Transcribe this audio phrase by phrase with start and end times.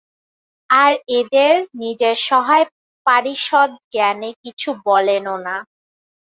[0.69, 5.55] আর এদের, নিজের সহায়-পারিষদ জ্ঞানে কিছু বলেনও না।